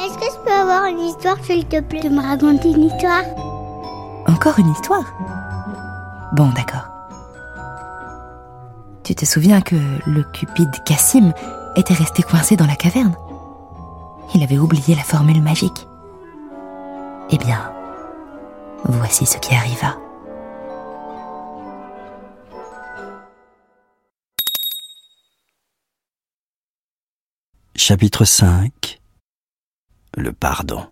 [0.00, 3.22] Est-ce que je peux avoir une histoire, s'il te plaît, de me raconter une histoire?
[4.28, 5.04] Encore une histoire?
[6.34, 6.88] Bon, d'accord.
[9.02, 9.76] Tu te souviens que
[10.06, 11.32] le cupide Cassim
[11.76, 13.14] était resté coincé dans la caverne?
[14.34, 15.88] Il avait oublié la formule magique.
[17.30, 17.72] Eh bien,
[18.84, 19.96] voici ce qui arriva.
[27.88, 28.98] Chapitre 5
[30.16, 30.86] Le pardon.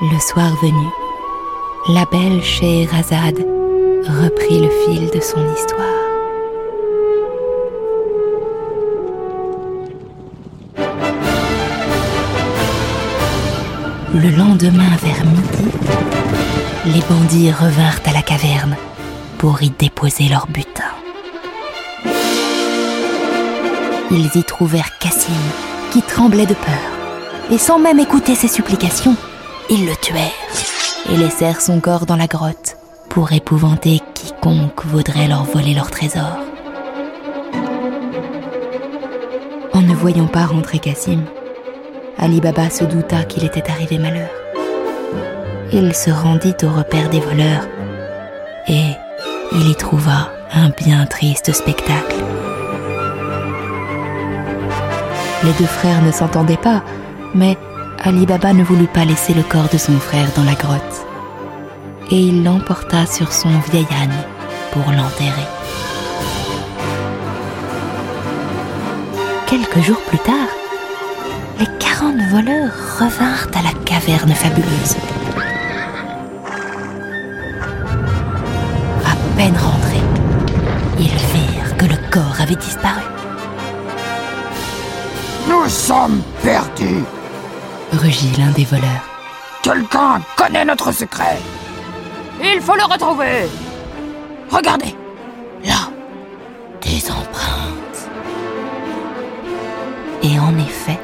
[0.00, 0.86] Le soir venu,
[1.88, 6.04] la belle Scheherazade reprit le fil de son histoire.
[14.14, 16.23] Le lendemain vers midi,
[16.86, 18.76] les bandits revinrent à la caverne
[19.38, 20.84] pour y déposer leur butin.
[24.10, 25.32] Ils y trouvèrent Cassim,
[25.92, 29.16] qui tremblait de peur, et sans même écouter ses supplications,
[29.70, 30.30] ils le tuèrent
[31.10, 32.76] et laissèrent son corps dans la grotte
[33.08, 36.38] pour épouvanter quiconque voudrait leur voler leur trésor.
[39.72, 41.24] En ne voyant pas rentrer Cassim,
[42.18, 44.43] Ali Baba se douta qu'il était arrivé malheur.
[45.76, 47.66] Il se rendit au repère des voleurs
[48.68, 48.92] et
[49.50, 52.14] il y trouva un bien triste spectacle.
[55.42, 56.84] Les deux frères ne s'entendaient pas,
[57.34, 57.58] mais
[58.04, 61.06] Ali Baba ne voulut pas laisser le corps de son frère dans la grotte.
[62.08, 64.14] Et il l'emporta sur son vieil âne
[64.70, 65.48] pour l'enterrer.
[69.48, 70.50] Quelques jours plus tard,
[71.58, 72.70] les 40 voleurs
[73.00, 74.94] revinrent à la caverne fabuleuse.
[79.36, 80.02] Peine rentrés,
[80.98, 83.02] ils virent que le corps avait disparu.
[85.48, 87.04] Nous sommes perdus.
[87.92, 89.08] Rugit l'un des voleurs.
[89.62, 91.38] Quelqu'un connaît notre secret.
[92.42, 93.48] Il faut le retrouver.
[94.50, 94.94] Regardez,
[95.64, 95.88] là,
[96.80, 98.08] Des empreintes.
[100.22, 101.00] Et en effet,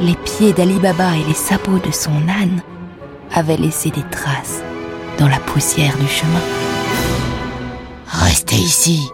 [0.00, 2.62] les pieds d'Ali Baba et les sabots de son âne
[3.34, 4.62] avaient laissé des traces
[5.18, 6.61] dans la poussière du chemin.
[8.22, 9.08] Restez ici,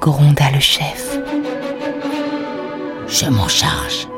[0.00, 1.18] Gronda le chef.
[3.08, 4.08] je m'en charge.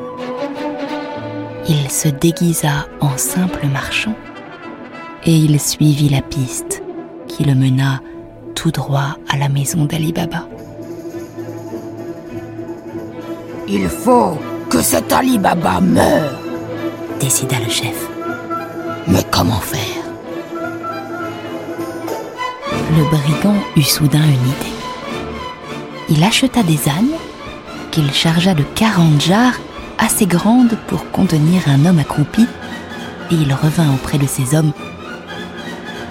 [1.68, 4.14] Il se déguisa en simple marchand
[5.24, 6.82] et il suivit la piste
[7.28, 8.00] qui le mena
[8.54, 10.46] tout droit à la maison d'Ali Baba.
[13.72, 14.36] il faut
[14.68, 16.38] que cet Ali Baba meure.
[17.18, 18.08] Décida le chef.
[19.06, 19.91] Mais comment faire?
[22.94, 24.76] Le brigand eut soudain une idée.
[26.10, 27.16] Il acheta des ânes
[27.90, 29.58] qu'il chargea de 40 jarres
[29.98, 32.46] assez grandes pour contenir un homme accroupi
[33.30, 34.72] et il revint auprès de ces hommes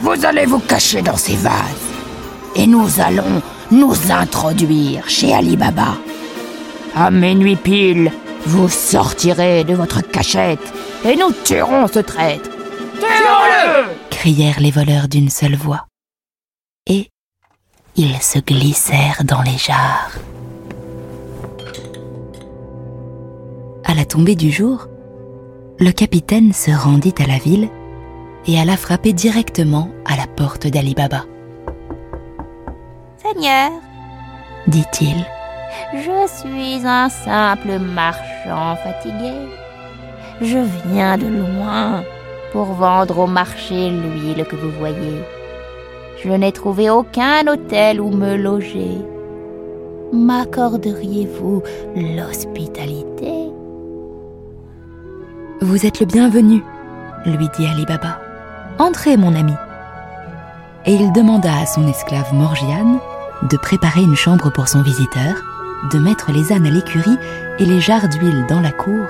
[0.02, 1.54] Vous allez vous cacher dans ces vases.
[2.56, 5.98] Et nous allons nous introduire chez Ali Baba.
[6.96, 8.12] À minuit pile,
[8.46, 10.74] vous sortirez de votre cachette
[11.06, 12.50] et nous tuerons ce traître.
[13.00, 15.86] Tuons-le crièrent les voleurs d'une seule voix.
[16.88, 17.10] Et
[17.96, 20.18] ils se glissèrent dans les jarres.
[23.86, 24.88] À la tombée du jour,
[25.80, 27.70] le capitaine se rendit à la ville
[28.48, 31.26] et alla frapper directement à la porte d'Ali Baba.
[33.18, 33.72] Seigneur,
[34.68, 35.26] Dit-il,
[35.94, 39.34] je suis un simple marchand fatigué.
[40.42, 42.04] Je viens de loin
[42.52, 45.22] pour vendre au marché l'huile que vous voyez.
[46.24, 48.98] Je n'ai trouvé aucun hôtel où me loger.
[50.14, 51.64] M'accorderiez-vous
[51.96, 53.34] l'hospitalité?
[55.62, 56.64] Vous êtes le bienvenu,
[57.26, 58.20] lui dit Ali Baba.
[58.78, 59.54] Entrez, mon ami.
[60.86, 63.00] Et il demanda à son esclave Morgiane
[63.50, 65.42] de préparer une chambre pour son visiteur,
[65.92, 67.18] de mettre les ânes à l'écurie
[67.58, 69.08] et les jarres d'huile dans la cour,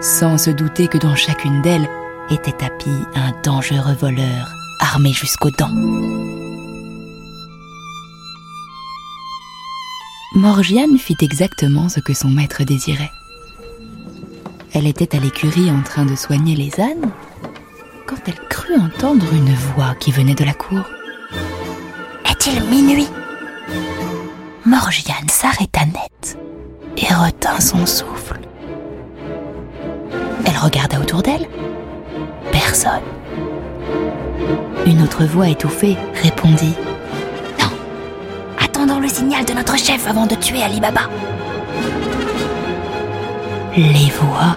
[0.00, 1.88] sans se douter que dans chacune d'elles
[2.30, 6.41] était tapi un dangereux voleur armé jusqu'aux dents.
[10.34, 13.10] Morgiane fit exactement ce que son maître désirait.
[14.72, 17.10] Elle était à l'écurie en train de soigner les ânes
[18.06, 20.84] quand elle crut entendre une voix qui venait de la cour.
[22.30, 23.08] Est-il minuit?
[24.64, 26.38] Morgiane s'arrêta net
[26.96, 28.40] et retint son souffle.
[30.46, 31.46] Elle regarda autour d'elle.
[32.50, 33.02] Personne.
[34.86, 36.74] Une autre voix étouffée répondit
[39.12, 41.02] signal de notre chef avant de tuer Ali Baba.
[43.76, 44.56] Les voix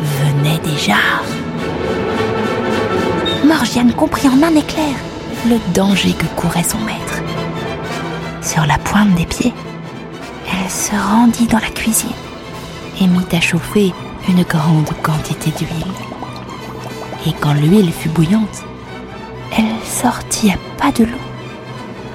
[0.00, 0.96] venaient déjà.
[3.44, 4.94] Morgiane comprit en un éclair
[5.48, 7.20] le danger que courait son maître.
[8.42, 9.52] Sur la pointe des pieds,
[10.46, 12.10] elle se rendit dans la cuisine
[13.00, 13.92] et mit à chauffer
[14.28, 15.94] une grande quantité d'huile.
[17.26, 18.62] Et quand l'huile fut bouillante,
[19.56, 21.24] elle sortit à pas de l'eau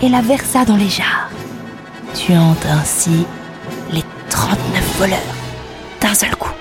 [0.02, 1.30] et la versa dans les jarres,
[2.14, 3.26] tuant ainsi
[3.92, 5.36] les 39 voleurs
[6.02, 6.54] d'un seul coup.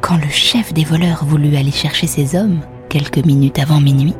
[0.00, 4.14] Quand le chef des voleurs voulut aller chercher ses hommes, quelques minutes avant minuit,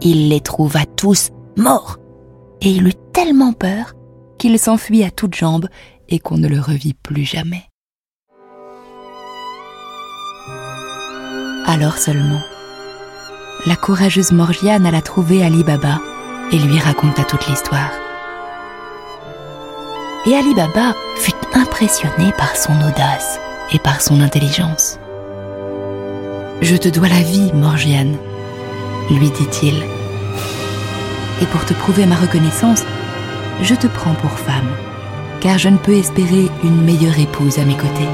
[0.00, 1.98] il les trouva tous morts,
[2.60, 3.92] et il eut tellement peur
[4.38, 5.68] qu'il s'enfuit à toutes jambes
[6.08, 7.64] et qu'on ne le revit plus jamais.
[11.66, 12.40] Alors seulement,
[13.66, 16.00] la courageuse Morgiane alla trouver Ali Baba
[16.52, 17.90] et lui raconta toute l'histoire.
[20.26, 23.38] Et Ali Baba fut impressionné par son audace
[23.72, 24.98] et par son intelligence.
[26.62, 28.16] Je te dois la vie, Morgiane,
[29.10, 29.74] lui dit-il.
[31.42, 32.84] Et pour te prouver ma reconnaissance,
[33.62, 34.70] je te prends pour femme,
[35.40, 38.08] car je ne peux espérer une meilleure épouse à mes côtés.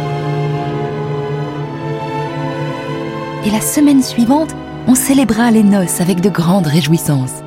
[3.45, 4.55] Et la semaine suivante,
[4.87, 7.43] on célébra les noces avec de grandes réjouissances.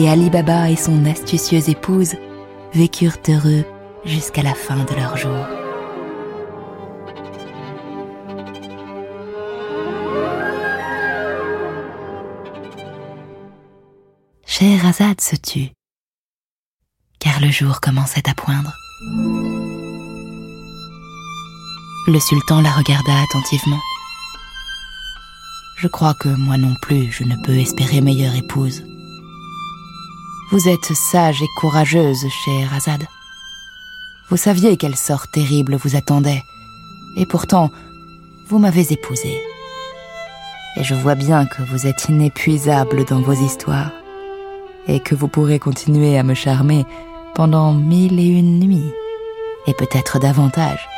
[0.00, 2.14] Et Ali Baba et son astucieuse épouse
[2.72, 3.64] vécurent heureux
[4.04, 5.44] jusqu'à la fin de leur jour.
[14.46, 15.70] Scheherazade se tut,
[17.18, 18.72] car le jour commençait à poindre.
[22.06, 23.80] Le sultan la regarda attentivement.
[25.76, 28.84] Je crois que moi non plus je ne peux espérer meilleure épouse.
[30.50, 33.06] Vous êtes sage et courageuse, Scheherazade.
[34.30, 36.42] Vous saviez quel sort terrible vous attendait,
[37.16, 37.70] et pourtant,
[38.46, 39.42] vous m'avez épousée.
[40.76, 43.90] Et je vois bien que vous êtes inépuisable dans vos histoires,
[44.86, 46.86] et que vous pourrez continuer à me charmer
[47.34, 48.92] pendant mille et une nuits,
[49.66, 50.88] et peut-être davantage.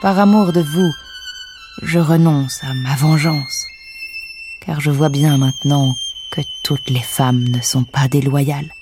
[0.00, 0.92] Par amour de vous,
[1.82, 3.66] je renonce à ma vengeance,
[4.62, 5.96] car je vois bien maintenant
[6.62, 8.72] toutes les femmes ne sont pas déloyales.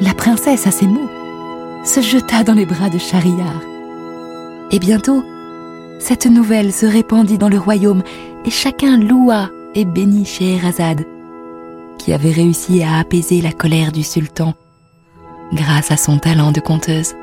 [0.00, 1.10] La princesse, à ces mots,
[1.84, 3.60] se jeta dans les bras de Schahriar.
[4.70, 5.22] Et bientôt,
[5.98, 8.02] cette nouvelle se répandit dans le royaume
[8.44, 11.06] et chacun loua et bénit Scheherazade,
[11.98, 14.54] qui avait réussi à apaiser la colère du sultan
[15.52, 17.14] grâce à son talent de conteuse.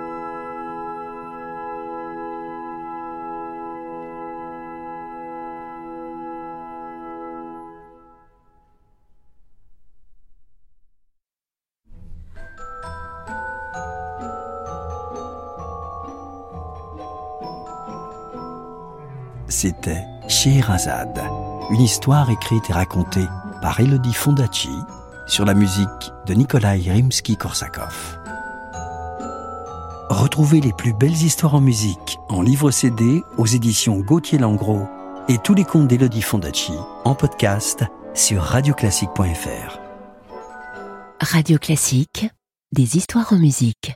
[19.61, 21.21] C'était Scheherazade,
[21.69, 23.27] une histoire écrite et racontée
[23.61, 24.71] par Elodie Fondacci
[25.27, 27.93] sur la musique de Nikolai Rimsky-Korsakov.
[30.09, 34.87] Retrouvez les plus belles histoires en musique en livre CD aux éditions Gauthier Langros
[35.27, 36.73] et tous les contes d'Elodie Fondacci
[37.05, 37.83] en podcast
[38.15, 39.79] sur radioclassique.fr.
[41.21, 42.27] Radio Classique,
[42.71, 43.93] des histoires en musique.